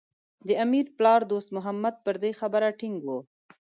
[0.47, 3.07] د امیر پلار دوست محمد پر دې خبره ټینګ و.